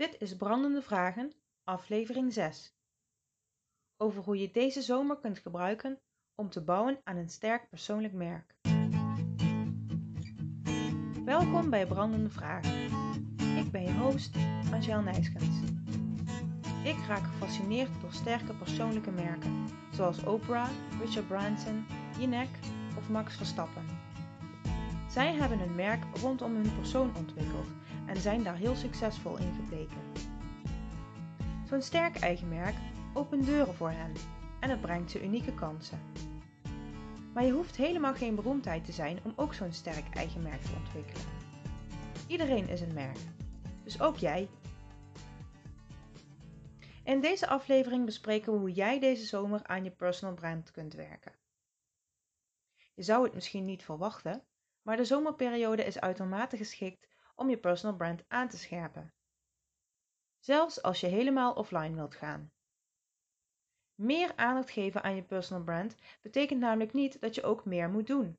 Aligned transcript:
Dit 0.00 0.16
is 0.18 0.36
Brandende 0.36 0.82
Vragen, 0.82 1.32
aflevering 1.64 2.32
6. 2.32 2.74
Over 3.96 4.22
hoe 4.22 4.38
je 4.38 4.50
deze 4.50 4.82
zomer 4.82 5.18
kunt 5.18 5.38
gebruiken 5.38 6.00
om 6.34 6.50
te 6.50 6.60
bouwen 6.60 7.00
aan 7.04 7.16
een 7.16 7.28
sterk 7.28 7.68
persoonlijk 7.68 8.12
merk. 8.12 8.54
Welkom 11.24 11.70
bij 11.70 11.86
Brandende 11.86 12.30
Vragen. 12.30 12.82
Ik 13.56 13.70
ben 13.70 13.82
je 13.82 13.92
host, 13.92 14.36
Angel 14.72 15.00
Nijskens. 15.00 15.60
Ik 16.84 16.96
raak 17.08 17.24
gefascineerd 17.24 18.00
door 18.00 18.12
sterke 18.12 18.54
persoonlijke 18.54 19.10
merken, 19.10 19.66
zoals 19.92 20.24
Oprah, 20.24 20.70
Richard 21.00 21.28
Branson, 21.28 21.86
Jinek 22.18 22.58
of 22.98 23.08
Max 23.08 23.36
Verstappen. 23.36 23.84
Zij 25.08 25.32
hebben 25.34 25.60
een 25.60 25.74
merk 25.74 26.04
rondom 26.16 26.54
hun 26.54 26.74
persoon 26.74 27.16
ontwikkeld 27.16 27.66
en 28.10 28.20
zijn 28.20 28.42
daar 28.42 28.56
heel 28.56 28.74
succesvol 28.74 29.38
in 29.38 29.54
gebleken. 29.54 30.02
Zo'n 31.68 31.82
sterk 31.82 32.16
eigen 32.16 32.48
merk 32.48 32.74
opent 33.14 33.46
deuren 33.46 33.74
voor 33.74 33.90
hen 33.90 34.12
en 34.60 34.70
het 34.70 34.80
brengt 34.80 35.10
ze 35.10 35.24
unieke 35.24 35.54
kansen. 35.54 35.98
Maar 37.34 37.44
je 37.44 37.52
hoeft 37.52 37.76
helemaal 37.76 38.14
geen 38.14 38.34
beroemdheid 38.34 38.84
te 38.84 38.92
zijn 38.92 39.18
om 39.24 39.32
ook 39.36 39.54
zo'n 39.54 39.72
sterk 39.72 40.14
eigen 40.14 40.42
merk 40.42 40.62
te 40.62 40.72
ontwikkelen. 40.76 41.24
Iedereen 42.26 42.68
is 42.68 42.80
een 42.80 42.94
merk, 42.94 43.18
dus 43.84 44.00
ook 44.00 44.16
jij. 44.16 44.48
In 47.04 47.20
deze 47.20 47.46
aflevering 47.46 48.04
bespreken 48.04 48.52
we 48.52 48.58
hoe 48.58 48.72
jij 48.72 49.00
deze 49.00 49.24
zomer 49.24 49.60
aan 49.62 49.84
je 49.84 49.90
personal 49.90 50.34
brand 50.34 50.70
kunt 50.70 50.94
werken. 50.94 51.32
Je 52.94 53.02
zou 53.02 53.24
het 53.24 53.34
misschien 53.34 53.64
niet 53.64 53.84
verwachten, 53.84 54.42
maar 54.82 54.96
de 54.96 55.04
zomerperiode 55.04 55.84
is 55.84 56.00
uitermate 56.00 56.56
geschikt 56.56 57.09
om 57.40 57.50
je 57.50 57.58
personal 57.58 57.96
brand 57.96 58.24
aan 58.28 58.48
te 58.48 58.58
scherpen. 58.58 59.14
Zelfs 60.38 60.82
als 60.82 61.00
je 61.00 61.06
helemaal 61.06 61.52
offline 61.52 61.94
wilt 61.94 62.14
gaan. 62.14 62.52
Meer 63.94 64.36
aandacht 64.36 64.70
geven 64.70 65.02
aan 65.02 65.14
je 65.14 65.22
personal 65.22 65.64
brand 65.64 65.96
betekent 66.20 66.60
namelijk 66.60 66.92
niet 66.92 67.20
dat 67.20 67.34
je 67.34 67.42
ook 67.42 67.64
meer 67.64 67.90
moet 67.90 68.06
doen. 68.06 68.38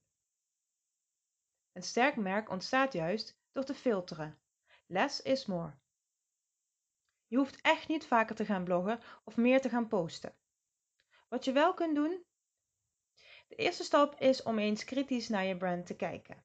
Een 1.72 1.84
sterk 1.84 2.16
merk 2.16 2.50
ontstaat 2.50 2.94
juist 2.94 3.40
door 3.52 3.64
te 3.64 3.74
filteren. 3.74 4.40
Less 4.86 5.22
is 5.22 5.46
more. 5.46 5.74
Je 7.28 7.38
hoeft 7.38 7.62
echt 7.62 7.88
niet 7.88 8.08
vaker 8.08 8.36
te 8.36 8.46
gaan 8.46 8.64
bloggen 8.64 9.00
of 9.24 9.38
meer 9.38 9.62
te 9.62 9.70
gaan 9.70 9.88
posten. 9.88 10.36
Wat 11.28 11.46
je 11.46 11.52
wel 11.52 11.74
kunt 11.74 11.96
doen? 11.96 12.26
De 13.48 13.56
eerste 13.56 13.84
stap 13.84 14.20
is 14.20 14.44
om 14.44 14.60
eens 14.60 14.84
kritisch 14.84 15.30
naar 15.30 15.46
je 15.46 15.58
brand 15.58 15.86
te 15.86 15.96
kijken. 15.96 16.44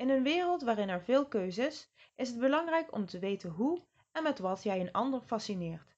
In 0.00 0.08
een 0.08 0.22
wereld 0.22 0.62
waarin 0.62 0.88
er 0.88 1.02
veel 1.02 1.28
keuze 1.28 1.62
is, 1.62 1.90
is 2.14 2.28
het 2.28 2.38
belangrijk 2.38 2.92
om 2.92 3.06
te 3.06 3.18
weten 3.18 3.50
hoe 3.50 3.86
en 4.12 4.22
met 4.22 4.38
wat 4.38 4.62
jij 4.62 4.80
een 4.80 4.92
ander 4.92 5.20
fascineert. 5.20 5.96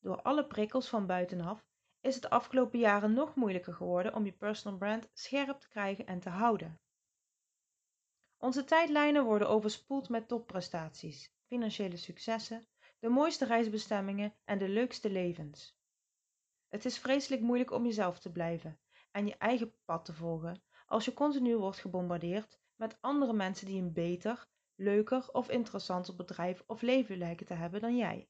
Door 0.00 0.22
alle 0.22 0.46
prikkels 0.46 0.88
van 0.88 1.06
buitenaf 1.06 1.66
is 2.00 2.14
het 2.14 2.22
de 2.22 2.30
afgelopen 2.30 2.78
jaren 2.78 3.12
nog 3.12 3.34
moeilijker 3.34 3.74
geworden 3.74 4.14
om 4.14 4.24
je 4.24 4.32
personal 4.32 4.78
brand 4.78 5.10
scherp 5.12 5.60
te 5.60 5.68
krijgen 5.68 6.06
en 6.06 6.20
te 6.20 6.28
houden. 6.28 6.80
Onze 8.36 8.64
tijdlijnen 8.64 9.24
worden 9.24 9.48
overspoeld 9.48 10.08
met 10.08 10.28
topprestaties, 10.28 11.32
financiële 11.46 11.96
successen, 11.96 12.66
de 12.98 13.08
mooiste 13.08 13.44
reisbestemmingen 13.44 14.34
en 14.44 14.58
de 14.58 14.68
leukste 14.68 15.10
levens. 15.10 15.76
Het 16.68 16.84
is 16.84 16.98
vreselijk 16.98 17.42
moeilijk 17.42 17.70
om 17.70 17.84
jezelf 17.84 18.18
te 18.18 18.32
blijven 18.32 18.78
en 19.10 19.26
je 19.26 19.36
eigen 19.36 19.74
pad 19.84 20.04
te 20.04 20.12
volgen 20.12 20.62
als 20.86 21.04
je 21.04 21.12
continu 21.12 21.56
wordt 21.56 21.78
gebombardeerd 21.78 22.58
met 22.76 22.96
andere 23.00 23.32
mensen 23.32 23.66
die 23.66 23.82
een 23.82 23.92
beter, 23.92 24.46
leuker 24.74 25.28
of 25.32 25.48
interessanter 25.48 26.16
bedrijf 26.16 26.62
of 26.66 26.82
leven 26.82 27.18
lijken 27.18 27.46
te 27.46 27.54
hebben 27.54 27.80
dan 27.80 27.96
jij. 27.96 28.28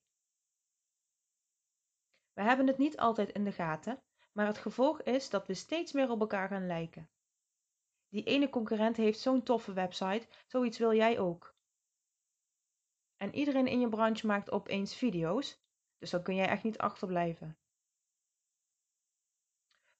We 2.32 2.42
hebben 2.42 2.66
het 2.66 2.78
niet 2.78 2.96
altijd 2.96 3.32
in 3.32 3.44
de 3.44 3.52
gaten, 3.52 4.02
maar 4.32 4.46
het 4.46 4.58
gevolg 4.58 5.02
is 5.02 5.30
dat 5.30 5.46
we 5.46 5.54
steeds 5.54 5.92
meer 5.92 6.10
op 6.10 6.20
elkaar 6.20 6.48
gaan 6.48 6.66
lijken. 6.66 7.10
Die 8.08 8.24
ene 8.24 8.48
concurrent 8.48 8.96
heeft 8.96 9.20
zo'n 9.20 9.42
toffe 9.42 9.72
website, 9.72 10.28
zoiets 10.46 10.78
wil 10.78 10.92
jij 10.92 11.18
ook. 11.18 11.54
En 13.16 13.34
iedereen 13.34 13.66
in 13.66 13.80
je 13.80 13.88
branche 13.88 14.26
maakt 14.26 14.50
opeens 14.50 14.96
video's, 14.96 15.60
dus 15.98 16.10
dan 16.10 16.22
kun 16.22 16.34
jij 16.34 16.48
echt 16.48 16.62
niet 16.62 16.78
achterblijven. 16.78 17.58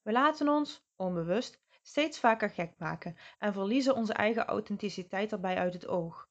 We 0.03 0.13
laten 0.13 0.49
ons, 0.49 0.87
onbewust, 0.97 1.66
steeds 1.87 2.19
vaker 2.19 2.51
gek 2.51 2.79
maken 2.79 3.17
en 3.39 3.53
verliezen 3.53 3.95
onze 3.95 4.13
eigen 4.13 4.45
authenticiteit 4.45 5.31
daarbij 5.31 5.57
uit 5.57 5.73
het 5.73 5.87
oog. 5.87 6.29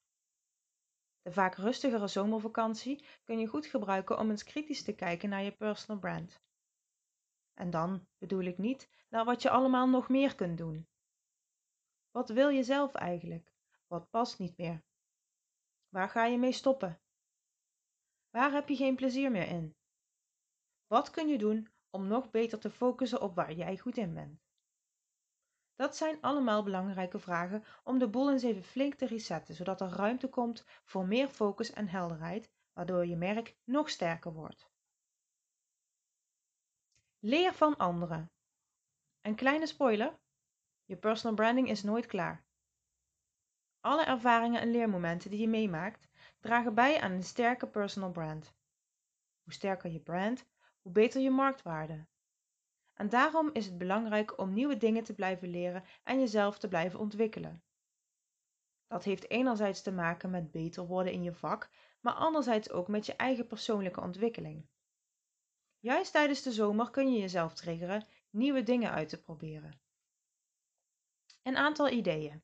De 1.22 1.32
vaak 1.32 1.54
rustigere 1.54 2.08
zomervakantie 2.08 3.06
kun 3.24 3.38
je 3.38 3.46
goed 3.46 3.66
gebruiken 3.66 4.18
om 4.18 4.30
eens 4.30 4.44
kritisch 4.44 4.82
te 4.82 4.94
kijken 4.94 5.28
naar 5.28 5.42
je 5.42 5.52
personal 5.52 6.00
brand. 6.00 6.40
En 7.54 7.70
dan 7.70 8.06
bedoel 8.18 8.44
ik 8.44 8.58
niet 8.58 8.88
naar 9.08 9.24
wat 9.24 9.42
je 9.42 9.50
allemaal 9.50 9.88
nog 9.88 10.08
meer 10.08 10.34
kunt 10.34 10.58
doen. 10.58 10.88
Wat 12.10 12.28
wil 12.28 12.48
je 12.48 12.62
zelf 12.62 12.94
eigenlijk? 12.94 13.52
Wat 13.86 14.10
past 14.10 14.38
niet 14.38 14.56
meer? 14.56 14.82
Waar 15.88 16.08
ga 16.08 16.24
je 16.24 16.38
mee 16.38 16.52
stoppen? 16.52 17.00
Waar 18.30 18.52
heb 18.52 18.68
je 18.68 18.76
geen 18.76 18.96
plezier 18.96 19.30
meer 19.30 19.48
in? 19.48 19.76
Wat 20.86 21.10
kun 21.10 21.28
je 21.28 21.38
doen 21.38 21.68
om 21.90 22.06
nog 22.06 22.30
beter 22.30 22.58
te 22.58 22.70
focussen 22.70 23.20
op 23.20 23.34
waar 23.34 23.52
jij 23.52 23.78
goed 23.78 23.96
in 23.96 24.14
bent? 24.14 24.45
Dat 25.76 25.96
zijn 25.96 26.20
allemaal 26.20 26.62
belangrijke 26.62 27.18
vragen 27.18 27.64
om 27.84 27.98
de 27.98 28.08
boel 28.08 28.30
eens 28.30 28.42
even 28.42 28.62
flink 28.62 28.94
te 28.94 29.06
resetten, 29.06 29.54
zodat 29.54 29.80
er 29.80 29.88
ruimte 29.88 30.28
komt 30.28 30.64
voor 30.84 31.06
meer 31.06 31.28
focus 31.28 31.72
en 31.72 31.88
helderheid, 31.88 32.50
waardoor 32.72 33.06
je 33.06 33.16
merk 33.16 33.56
nog 33.64 33.90
sterker 33.90 34.32
wordt. 34.32 34.70
Leer 37.18 37.54
van 37.54 37.76
anderen. 37.76 38.30
Een 39.20 39.34
kleine 39.34 39.66
spoiler: 39.66 40.18
je 40.84 40.96
personal 40.96 41.34
branding 41.36 41.68
is 41.68 41.82
nooit 41.82 42.06
klaar. 42.06 42.44
Alle 43.80 44.04
ervaringen 44.04 44.60
en 44.60 44.70
leermomenten 44.70 45.30
die 45.30 45.40
je 45.40 45.48
meemaakt, 45.48 46.08
dragen 46.40 46.74
bij 46.74 47.00
aan 47.00 47.12
een 47.12 47.22
sterke 47.22 47.66
personal 47.66 48.10
brand. 48.10 48.54
Hoe 49.42 49.52
sterker 49.52 49.90
je 49.90 50.00
brand, 50.00 50.46
hoe 50.82 50.92
beter 50.92 51.20
je 51.20 51.30
marktwaarde. 51.30 52.06
En 52.96 53.08
daarom 53.08 53.50
is 53.52 53.66
het 53.66 53.78
belangrijk 53.78 54.38
om 54.38 54.52
nieuwe 54.52 54.76
dingen 54.76 55.04
te 55.04 55.14
blijven 55.14 55.48
leren 55.48 55.84
en 56.04 56.18
jezelf 56.18 56.58
te 56.58 56.68
blijven 56.68 56.98
ontwikkelen. 56.98 57.62
Dat 58.86 59.04
heeft 59.04 59.30
enerzijds 59.30 59.82
te 59.82 59.92
maken 59.92 60.30
met 60.30 60.50
beter 60.50 60.86
worden 60.86 61.12
in 61.12 61.22
je 61.22 61.32
vak, 61.32 61.70
maar 62.00 62.14
anderzijds 62.14 62.70
ook 62.70 62.88
met 62.88 63.06
je 63.06 63.16
eigen 63.16 63.46
persoonlijke 63.46 64.00
ontwikkeling. 64.00 64.68
Juist 65.78 66.12
tijdens 66.12 66.42
de 66.42 66.52
zomer 66.52 66.90
kun 66.90 67.12
je 67.12 67.18
jezelf 67.18 67.54
triggeren 67.54 68.06
nieuwe 68.30 68.62
dingen 68.62 68.90
uit 68.90 69.08
te 69.08 69.20
proberen. 69.20 69.80
Een 71.42 71.56
aantal 71.56 71.88
ideeën. 71.88 72.42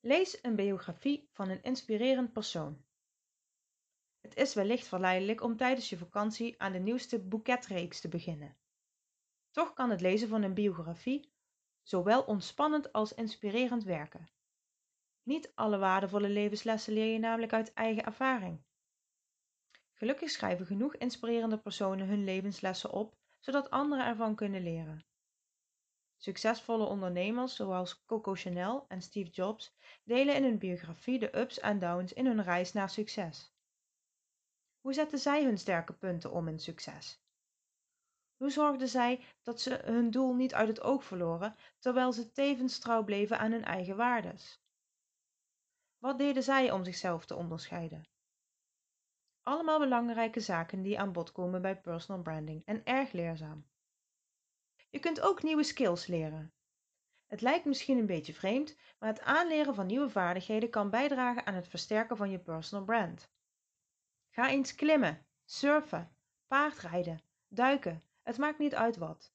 Lees 0.00 0.42
een 0.42 0.56
biografie 0.56 1.28
van 1.32 1.48
een 1.48 1.62
inspirerend 1.62 2.32
persoon. 2.32 2.84
Het 4.20 4.36
is 4.36 4.54
wellicht 4.54 4.86
verleidelijk 4.86 5.42
om 5.42 5.56
tijdens 5.56 5.88
je 5.88 5.96
vakantie 5.96 6.60
aan 6.60 6.72
de 6.72 6.78
nieuwste 6.78 7.18
boeketreeks 7.18 8.00
te 8.00 8.08
beginnen. 8.08 8.59
Toch 9.50 9.72
kan 9.72 9.90
het 9.90 10.00
lezen 10.00 10.28
van 10.28 10.42
een 10.42 10.54
biografie 10.54 11.32
zowel 11.82 12.22
ontspannend 12.22 12.92
als 12.92 13.12
inspirerend 13.12 13.84
werken. 13.84 14.30
Niet 15.22 15.52
alle 15.54 15.78
waardevolle 15.78 16.28
levenslessen 16.28 16.92
leer 16.92 17.12
je 17.12 17.18
namelijk 17.18 17.52
uit 17.52 17.72
eigen 17.72 18.04
ervaring. 18.04 18.62
Gelukkig 19.92 20.30
schrijven 20.30 20.66
genoeg 20.66 20.96
inspirerende 20.96 21.58
personen 21.58 22.08
hun 22.08 22.24
levenslessen 22.24 22.90
op, 22.90 23.16
zodat 23.40 23.70
anderen 23.70 24.06
ervan 24.06 24.34
kunnen 24.34 24.62
leren. 24.62 25.04
Succesvolle 26.16 26.84
ondernemers 26.84 27.56
zoals 27.56 28.04
Coco 28.04 28.34
Chanel 28.34 28.84
en 28.88 29.02
Steve 29.02 29.30
Jobs 29.30 29.74
delen 30.04 30.34
in 30.34 30.42
hun 30.42 30.58
biografie 30.58 31.18
de 31.18 31.38
ups 31.38 31.60
en 31.60 31.78
downs 31.78 32.12
in 32.12 32.26
hun 32.26 32.42
reis 32.42 32.72
naar 32.72 32.90
succes. 32.90 33.52
Hoe 34.80 34.92
zetten 34.92 35.18
zij 35.18 35.44
hun 35.44 35.58
sterke 35.58 35.92
punten 35.92 36.32
om 36.32 36.48
in 36.48 36.58
succes? 36.58 37.22
Hoe 38.40 38.50
zorgden 38.50 38.88
zij 38.88 39.24
dat 39.42 39.60
ze 39.60 39.80
hun 39.84 40.10
doel 40.10 40.34
niet 40.34 40.54
uit 40.54 40.68
het 40.68 40.80
oog 40.80 41.04
verloren, 41.04 41.56
terwijl 41.78 42.12
ze 42.12 42.32
tevens 42.32 42.78
trouw 42.78 43.04
bleven 43.04 43.38
aan 43.38 43.52
hun 43.52 43.64
eigen 43.64 43.96
waardes? 43.96 44.62
Wat 45.98 46.18
deden 46.18 46.42
zij 46.42 46.70
om 46.70 46.84
zichzelf 46.84 47.26
te 47.26 47.34
onderscheiden? 47.34 48.08
Allemaal 49.40 49.78
belangrijke 49.78 50.40
zaken 50.40 50.82
die 50.82 50.98
aan 50.98 51.12
bod 51.12 51.32
komen 51.32 51.62
bij 51.62 51.80
personal 51.80 52.22
branding 52.22 52.64
en 52.64 52.84
erg 52.84 53.12
leerzaam. 53.12 53.68
Je 54.90 54.98
kunt 54.98 55.20
ook 55.20 55.42
nieuwe 55.42 55.64
skills 55.64 56.06
leren. 56.06 56.52
Het 57.26 57.40
lijkt 57.40 57.64
misschien 57.64 57.98
een 57.98 58.06
beetje 58.06 58.34
vreemd, 58.34 58.76
maar 58.98 59.08
het 59.08 59.20
aanleren 59.20 59.74
van 59.74 59.86
nieuwe 59.86 60.10
vaardigheden 60.10 60.70
kan 60.70 60.90
bijdragen 60.90 61.46
aan 61.46 61.54
het 61.54 61.68
versterken 61.68 62.16
van 62.16 62.30
je 62.30 62.38
personal 62.38 62.84
brand. 62.84 63.30
Ga 64.30 64.48
eens 64.48 64.74
klimmen, 64.74 65.26
surfen, 65.44 66.16
paardrijden, 66.46 67.22
duiken, 67.48 68.04
het 68.30 68.38
maakt 68.38 68.58
niet 68.58 68.74
uit 68.74 68.96
wat. 68.96 69.32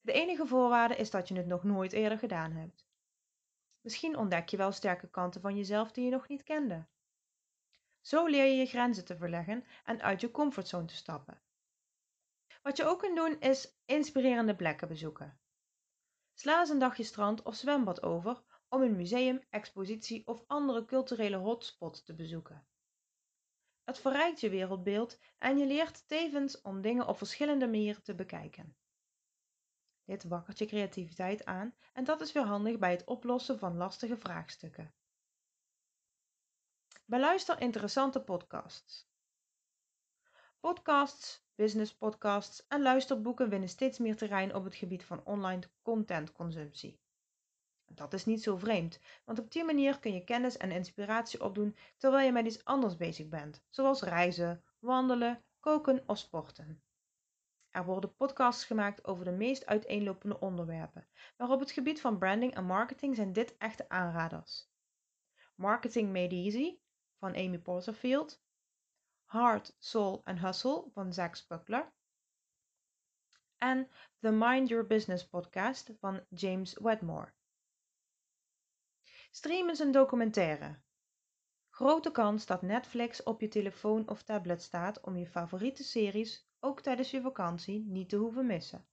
De 0.00 0.12
enige 0.12 0.46
voorwaarde 0.46 0.96
is 0.96 1.10
dat 1.10 1.28
je 1.28 1.34
het 1.34 1.46
nog 1.46 1.64
nooit 1.64 1.92
eerder 1.92 2.18
gedaan 2.18 2.52
hebt. 2.52 2.86
Misschien 3.80 4.16
ontdek 4.16 4.48
je 4.48 4.56
wel 4.56 4.72
sterke 4.72 5.10
kanten 5.10 5.40
van 5.40 5.56
jezelf 5.56 5.92
die 5.92 6.04
je 6.04 6.10
nog 6.10 6.28
niet 6.28 6.42
kende. 6.42 6.86
Zo 8.00 8.26
leer 8.26 8.44
je 8.44 8.56
je 8.56 8.66
grenzen 8.66 9.04
te 9.04 9.16
verleggen 9.16 9.64
en 9.84 10.02
uit 10.02 10.20
je 10.20 10.30
comfortzone 10.30 10.86
te 10.86 10.94
stappen. 10.94 11.42
Wat 12.62 12.76
je 12.76 12.84
ook 12.84 12.98
kunt 12.98 13.16
doen 13.16 13.40
is 13.40 13.78
inspirerende 13.84 14.56
plekken 14.56 14.88
bezoeken. 14.88 15.40
Sla 16.34 16.60
eens 16.60 16.70
een 16.70 16.78
dagje 16.78 17.04
strand 17.04 17.42
of 17.42 17.54
zwembad 17.54 18.02
over 18.02 18.42
om 18.68 18.82
een 18.82 18.96
museum, 18.96 19.42
expositie 19.50 20.26
of 20.26 20.44
andere 20.46 20.84
culturele 20.84 21.36
hotspot 21.36 22.04
te 22.06 22.14
bezoeken. 22.14 22.67
Het 23.88 23.98
verrijkt 23.98 24.40
je 24.40 24.50
wereldbeeld 24.50 25.18
en 25.38 25.58
je 25.58 25.66
leert 25.66 26.08
tevens 26.08 26.60
om 26.60 26.80
dingen 26.80 27.06
op 27.06 27.16
verschillende 27.16 27.66
manieren 27.66 28.02
te 28.02 28.14
bekijken. 28.14 28.76
Dit 30.04 30.24
wakkert 30.24 30.58
je 30.58 30.66
creativiteit 30.66 31.44
aan 31.44 31.74
en 31.92 32.04
dat 32.04 32.20
is 32.20 32.32
weer 32.32 32.42
handig 32.42 32.78
bij 32.78 32.90
het 32.90 33.04
oplossen 33.04 33.58
van 33.58 33.76
lastige 33.76 34.16
vraagstukken. 34.16 34.94
Beluister 37.04 37.60
interessante 37.60 38.20
podcasts. 38.20 39.08
Podcasts, 40.60 41.44
business 41.54 41.94
podcasts 41.94 42.66
en 42.66 42.82
luisterboeken 42.82 43.48
winnen 43.48 43.68
steeds 43.68 43.98
meer 43.98 44.16
terrein 44.16 44.54
op 44.54 44.64
het 44.64 44.74
gebied 44.74 45.04
van 45.04 45.24
online 45.24 45.62
contentconsumptie. 45.82 47.00
Dat 47.94 48.12
is 48.12 48.24
niet 48.24 48.42
zo 48.42 48.56
vreemd, 48.56 49.00
want 49.24 49.38
op 49.38 49.50
die 49.50 49.64
manier 49.64 49.98
kun 49.98 50.12
je 50.12 50.24
kennis 50.24 50.56
en 50.56 50.70
inspiratie 50.70 51.44
opdoen 51.44 51.76
terwijl 51.96 52.26
je 52.26 52.32
met 52.32 52.46
iets 52.46 52.64
anders 52.64 52.96
bezig 52.96 53.28
bent, 53.28 53.62
zoals 53.68 54.02
reizen, 54.02 54.64
wandelen, 54.78 55.42
koken 55.60 56.02
of 56.06 56.18
sporten. 56.18 56.82
Er 57.70 57.84
worden 57.84 58.14
podcasts 58.14 58.64
gemaakt 58.64 59.04
over 59.04 59.24
de 59.24 59.32
meest 59.32 59.66
uiteenlopende 59.66 60.40
onderwerpen, 60.40 61.08
maar 61.36 61.50
op 61.50 61.60
het 61.60 61.70
gebied 61.70 62.00
van 62.00 62.18
branding 62.18 62.54
en 62.54 62.64
marketing 62.64 63.16
zijn 63.16 63.32
dit 63.32 63.56
echte 63.56 63.88
aanraders. 63.88 64.70
Marketing 65.54 66.12
Made 66.12 66.34
Easy 66.34 66.78
van 67.18 67.36
Amy 67.36 67.58
Porterfield, 67.58 68.42
Heart, 69.24 69.76
Soul 69.78 70.20
and 70.24 70.38
Hustle 70.38 70.84
van 70.92 71.12
Zach 71.12 71.36
Spuckler 71.36 71.92
en 73.58 73.88
The 74.20 74.30
Mind 74.30 74.68
Your 74.68 74.86
Business 74.86 75.28
podcast 75.28 75.90
van 76.00 76.20
James 76.28 76.78
Wedmore. 76.78 77.32
Stream 79.38 79.68
eens 79.68 79.78
een 79.78 79.90
documentaire. 79.90 80.78
Grote 81.70 82.10
kans 82.10 82.46
dat 82.46 82.62
Netflix 82.62 83.22
op 83.22 83.40
je 83.40 83.48
telefoon 83.48 84.08
of 84.08 84.22
tablet 84.22 84.62
staat 84.62 85.00
om 85.00 85.16
je 85.16 85.26
favoriete 85.26 85.82
series 85.84 86.48
ook 86.60 86.80
tijdens 86.80 87.10
je 87.10 87.20
vakantie 87.20 87.84
niet 87.86 88.08
te 88.08 88.16
hoeven 88.16 88.46
missen. 88.46 88.86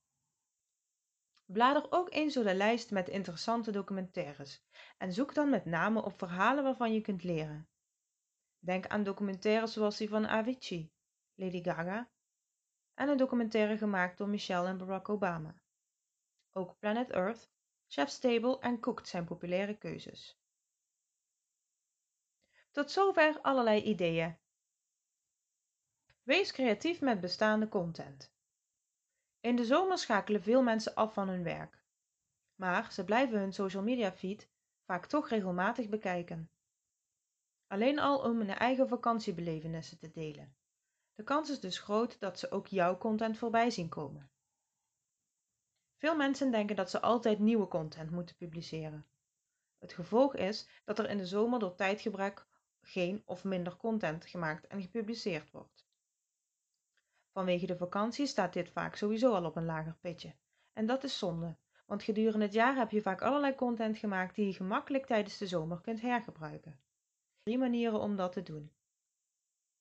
Blader 1.46 1.88
ook 1.90 2.14
eens 2.14 2.34
door 2.34 2.44
de 2.44 2.54
lijst 2.56 2.92
met 2.92 3.10
interessante 3.10 3.72
documentaires 3.72 4.66
en 4.98 5.14
zoek 5.14 5.34
dan 5.34 5.50
met 5.50 5.66
name 5.66 6.04
op 6.04 6.18
verhalen 6.18 6.64
waarvan 6.64 6.94
je 6.94 7.02
kunt 7.02 7.24
leren. 7.24 7.70
Denk 8.60 8.88
aan 8.88 9.04
documentaires 9.04 9.74
zoals 9.74 9.98
die 9.98 10.10
van 10.10 10.28
Avicii, 10.28 10.92
Lady 11.36 11.64
Gaga 11.64 12.10
en 12.94 13.10
een 13.10 13.18
documentaire 13.18 13.78
gemaakt 13.78 14.18
door 14.18 14.30
Michelle 14.30 14.68
en 14.68 14.78
Barack 14.78 15.10
Obama. 15.10 15.62
Ook 16.52 16.80
Planet 16.80 17.10
Earth, 17.10 17.54
Chef's 17.88 18.20
Table 18.20 18.60
en 18.60 18.80
Cooked 18.80 19.08
zijn 19.08 19.26
populaire 19.26 19.78
keuzes. 19.78 20.40
Tot 22.72 22.92
zover 22.92 23.42
allerlei 23.42 23.82
ideeën. 23.82 24.38
Wees 26.24 26.52
creatief 26.52 27.02
met 27.02 27.22
bestaande 27.22 27.68
content. 27.68 28.34
In 29.40 29.56
de 29.56 29.66
zomer 29.66 29.98
schakelen 29.98 30.44
veel 30.44 30.62
mensen 30.62 30.96
af 30.96 31.14
van 31.14 31.30
hun 31.30 31.44
werk. 31.44 31.84
Maar 32.56 32.92
ze 32.92 33.04
blijven 33.04 33.40
hun 33.40 33.54
social 33.54 33.84
media 33.84 34.12
feed 34.12 34.50
vaak 34.86 35.06
toch 35.06 35.30
regelmatig 35.30 35.90
bekijken. 35.90 36.50
Alleen 37.68 38.00
al 38.00 38.20
om 38.20 38.38
hun 38.38 38.50
eigen 38.50 38.88
vakantiebelevenissen 38.88 39.98
te 39.98 40.12
delen. 40.12 40.56
De 41.16 41.24
kans 41.24 41.50
is 41.50 41.60
dus 41.60 41.80
groot 41.80 42.20
dat 42.20 42.40
ze 42.40 42.52
ook 42.52 42.68
jouw 42.68 42.98
content 42.98 43.38
voorbij 43.38 43.70
zien 43.70 43.90
komen. 43.90 44.32
Veel 45.98 46.16
mensen 46.16 46.52
denken 46.52 46.76
dat 46.76 46.90
ze 46.90 47.02
altijd 47.02 47.40
nieuwe 47.40 47.68
content 47.68 48.12
moeten 48.12 48.36
publiceren. 48.36 49.06
Het 49.78 49.94
gevolg 49.94 50.36
is 50.36 50.68
dat 50.86 51.00
er 51.00 51.10
in 51.10 51.18
de 51.18 51.26
zomer 51.26 51.60
door 51.60 51.76
tijdgebrek 51.76 52.46
geen 52.82 53.22
of 53.26 53.44
minder 53.44 53.78
content 53.78 54.26
gemaakt 54.26 54.68
en 54.68 54.82
gepubliceerd 54.82 55.52
wordt. 55.52 55.86
Vanwege 57.32 57.66
de 57.66 57.78
vakantie 57.78 58.26
staat 58.26 58.54
dit 58.54 58.70
vaak 58.70 58.96
sowieso 58.96 59.34
al 59.34 59.46
op 59.46 59.56
een 59.56 59.66
lager 59.66 59.98
pitje. 60.02 60.36
En 60.74 60.86
dat 60.86 61.04
is 61.04 61.18
zonde, 61.18 61.58
want 61.86 62.04
gedurende 62.04 62.46
het 62.46 62.54
jaar 62.54 62.76
heb 62.76 62.92
je 62.92 63.02
vaak 63.02 63.22
allerlei 63.22 63.56
content 63.56 63.98
gemaakt 63.98 64.36
die 64.36 64.46
je 64.46 64.54
gemakkelijk 64.54 65.06
tijdens 65.06 65.38
de 65.38 65.48
zomer 65.48 65.82
kunt 65.82 66.02
hergebruiken. 66.02 66.80
Drie 67.44 67.58
manieren 67.58 68.00
om 68.00 68.16
dat 68.16 68.32
te 68.32 68.44
doen. 68.44 68.72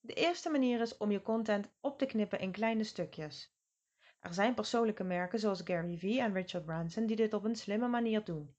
De 0.01 0.15
eerste 0.15 0.51
manier 0.51 0.81
is 0.81 0.97
om 0.97 1.11
je 1.11 1.23
content 1.23 1.69
op 1.81 1.99
te 1.99 2.07
knippen 2.07 2.39
in 2.39 2.53
kleine 2.53 2.85
stukjes. 2.85 3.54
Er 4.25 4.35
zijn 4.35 4.55
persoonlijke 4.55 5.05
merken 5.05 5.39
zoals 5.39 5.61
Gary 5.65 5.99
Vee 5.99 6.21
en 6.21 6.33
Richard 6.33 6.65
Branson 6.65 7.07
die 7.07 7.17
dit 7.17 7.33
op 7.33 7.45
een 7.45 7.57
slimme 7.57 7.89
manier 7.89 8.25
doen. 8.25 8.55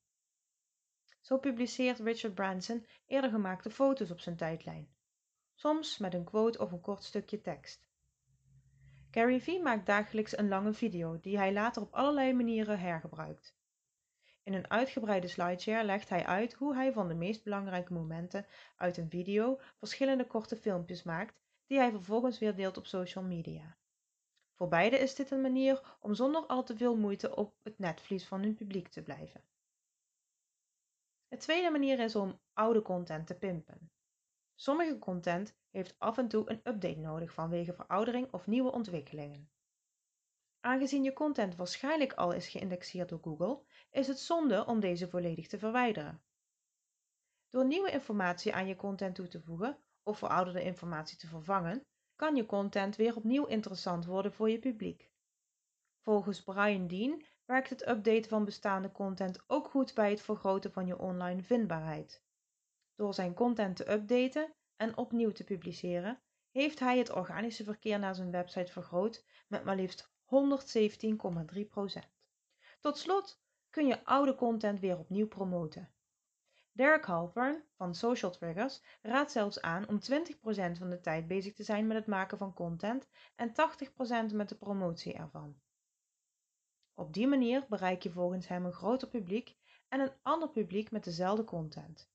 Zo 1.20 1.38
publiceert 1.38 1.98
Richard 1.98 2.34
Branson 2.34 2.86
eerder 3.06 3.30
gemaakte 3.30 3.70
foto's 3.70 4.10
op 4.10 4.20
zijn 4.20 4.36
tijdlijn, 4.36 4.88
soms 5.54 5.98
met 5.98 6.14
een 6.14 6.24
quote 6.24 6.58
of 6.58 6.72
een 6.72 6.80
kort 6.80 7.04
stukje 7.04 7.40
tekst. 7.40 7.88
Gary 9.10 9.40
Vee 9.40 9.62
maakt 9.62 9.86
dagelijks 9.86 10.38
een 10.38 10.48
lange 10.48 10.72
video 10.72 11.20
die 11.20 11.38
hij 11.38 11.52
later 11.52 11.82
op 11.82 11.94
allerlei 11.94 12.32
manieren 12.32 12.78
hergebruikt. 12.78 13.56
In 14.42 14.54
een 14.54 14.70
uitgebreide 14.70 15.28
slideshare 15.28 15.84
legt 15.84 16.08
hij 16.08 16.26
uit 16.26 16.52
hoe 16.52 16.74
hij 16.74 16.92
van 16.92 17.08
de 17.08 17.14
meest 17.14 17.44
belangrijke 17.44 17.92
momenten 17.92 18.46
uit 18.76 18.96
een 18.96 19.10
video 19.10 19.60
verschillende 19.78 20.26
korte 20.26 20.56
filmpjes 20.56 21.02
maakt 21.02 21.40
die 21.66 21.78
hij 21.78 21.90
vervolgens 21.90 22.38
weer 22.38 22.54
deelt 22.54 22.76
op 22.76 22.86
social 22.86 23.24
media. 23.24 23.76
Voor 24.56 24.68
beide 24.68 24.98
is 24.98 25.14
dit 25.14 25.30
een 25.30 25.40
manier 25.40 25.96
om 26.00 26.14
zonder 26.14 26.46
al 26.46 26.64
te 26.64 26.76
veel 26.76 26.96
moeite 26.96 27.36
op 27.36 27.54
het 27.62 27.78
netvlies 27.78 28.26
van 28.26 28.42
hun 28.42 28.54
publiek 28.54 28.88
te 28.88 29.02
blijven. 29.02 29.44
De 31.28 31.36
tweede 31.36 31.70
manier 31.70 31.98
is 31.98 32.16
om 32.16 32.40
oude 32.52 32.82
content 32.82 33.26
te 33.26 33.34
pimpen. 33.34 33.90
Sommige 34.54 34.98
content 34.98 35.56
heeft 35.70 35.94
af 35.98 36.18
en 36.18 36.28
toe 36.28 36.50
een 36.50 36.60
update 36.64 36.98
nodig 36.98 37.32
vanwege 37.32 37.72
veroudering 37.72 38.32
of 38.32 38.46
nieuwe 38.46 38.72
ontwikkelingen. 38.72 39.50
Aangezien 40.60 41.02
je 41.02 41.12
content 41.12 41.56
waarschijnlijk 41.56 42.12
al 42.12 42.32
is 42.32 42.48
geïndexeerd 42.48 43.08
door 43.08 43.20
Google, 43.22 43.62
is 43.90 44.06
het 44.06 44.18
zonde 44.18 44.66
om 44.66 44.80
deze 44.80 45.08
volledig 45.08 45.48
te 45.48 45.58
verwijderen. 45.58 46.22
Door 47.50 47.66
nieuwe 47.66 47.90
informatie 47.90 48.54
aan 48.54 48.66
je 48.66 48.76
content 48.76 49.14
toe 49.14 49.28
te 49.28 49.40
voegen 49.40 49.78
of 50.02 50.18
verouderde 50.18 50.62
informatie 50.62 51.18
te 51.18 51.26
vervangen, 51.26 51.86
kan 52.16 52.36
je 52.36 52.46
content 52.46 52.96
weer 52.96 53.16
opnieuw 53.16 53.44
interessant 53.44 54.04
worden 54.04 54.32
voor 54.32 54.50
je 54.50 54.58
publiek. 54.58 55.10
Volgens 56.00 56.42
Brian 56.42 56.86
Dean 56.86 57.24
werkt 57.44 57.70
het 57.70 57.88
updaten 57.88 58.28
van 58.28 58.44
bestaande 58.44 58.92
content 58.92 59.44
ook 59.46 59.68
goed 59.68 59.94
bij 59.94 60.10
het 60.10 60.20
vergroten 60.20 60.72
van 60.72 60.86
je 60.86 60.98
online 60.98 61.42
vindbaarheid. 61.42 62.22
Door 62.94 63.14
zijn 63.14 63.34
content 63.34 63.76
te 63.76 63.92
updaten 63.92 64.54
en 64.76 64.96
opnieuw 64.96 65.32
te 65.32 65.44
publiceren, 65.44 66.20
heeft 66.50 66.78
hij 66.78 66.98
het 66.98 67.12
organische 67.12 67.64
verkeer 67.64 67.98
naar 67.98 68.14
zijn 68.14 68.30
website 68.30 68.72
vergroot 68.72 69.24
met 69.48 69.64
maar 69.64 69.76
liefst 69.76 70.10
117,3%. 70.10 70.10
Tot 72.80 72.98
slot 72.98 73.40
kun 73.70 73.86
je 73.86 74.04
oude 74.04 74.34
content 74.34 74.80
weer 74.80 74.98
opnieuw 74.98 75.28
promoten. 75.28 75.95
Derek 76.76 77.04
Halpern 77.04 77.62
van 77.76 77.94
Social 77.94 78.30
Triggers 78.30 78.82
raadt 79.02 79.32
zelfs 79.32 79.60
aan 79.60 79.88
om 79.88 79.98
20% 79.98 80.78
van 80.78 80.90
de 80.90 81.00
tijd 81.00 81.26
bezig 81.26 81.54
te 81.54 81.62
zijn 81.62 81.86
met 81.86 81.96
het 81.96 82.06
maken 82.06 82.38
van 82.38 82.54
content 82.54 83.08
en 83.36 83.50
80% 84.30 84.34
met 84.34 84.48
de 84.48 84.54
promotie 84.54 85.12
ervan. 85.12 85.56
Op 86.94 87.12
die 87.12 87.26
manier 87.26 87.64
bereik 87.68 88.02
je 88.02 88.10
volgens 88.10 88.48
hem 88.48 88.64
een 88.64 88.72
groter 88.72 89.08
publiek 89.08 89.56
en 89.88 90.00
een 90.00 90.12
ander 90.22 90.48
publiek 90.48 90.90
met 90.90 91.04
dezelfde 91.04 91.44
content. 91.44 92.10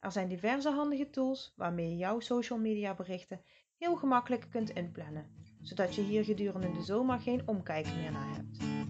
Er 0.00 0.12
zijn 0.12 0.28
diverse 0.28 0.70
handige 0.70 1.10
tools 1.10 1.52
waarmee 1.56 1.88
je 1.88 1.96
jouw 1.96 2.20
social 2.20 2.58
media 2.58 2.94
berichten 2.94 3.42
heel 3.78 3.96
gemakkelijk 3.96 4.46
kunt 4.50 4.70
inplannen, 4.70 5.56
zodat 5.60 5.94
je 5.94 6.02
hier 6.02 6.24
gedurende 6.24 6.72
de 6.72 6.82
zomer 6.82 7.20
geen 7.20 7.48
omkijken 7.48 7.96
meer 7.96 8.12
naar 8.12 8.34
hebt. 8.34 8.81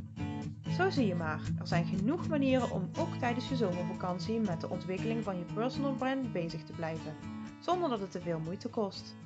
Zo 0.76 0.90
zie 0.90 1.06
je 1.06 1.14
maar, 1.14 1.40
er 1.58 1.66
zijn 1.66 1.84
genoeg 1.84 2.28
manieren 2.28 2.70
om 2.70 2.90
ook 2.98 3.14
tijdens 3.14 3.48
je 3.48 3.56
zomervakantie 3.56 4.40
met 4.40 4.60
de 4.60 4.68
ontwikkeling 4.68 5.24
van 5.24 5.38
je 5.38 5.44
personal 5.54 5.94
brand 5.94 6.32
bezig 6.32 6.64
te 6.64 6.72
blijven, 6.72 7.14
zonder 7.60 7.88
dat 7.88 8.00
het 8.00 8.10
te 8.10 8.20
veel 8.20 8.38
moeite 8.38 8.68
kost. 8.68 9.16